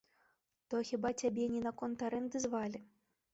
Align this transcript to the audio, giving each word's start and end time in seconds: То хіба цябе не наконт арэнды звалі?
То 0.73 0.79
хіба 0.89 1.11
цябе 1.25 1.45
не 1.57 1.61
наконт 1.67 1.97
арэнды 2.09 2.37
звалі? 2.47 2.83